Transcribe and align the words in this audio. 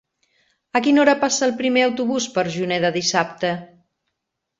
A 0.77 0.79
quina 0.85 1.01
hora 1.01 1.13
passa 1.23 1.43
el 1.47 1.53
primer 1.59 1.83
autobús 1.87 2.27
per 2.39 2.45
Juneda 2.55 2.91
dissabte? 2.97 3.53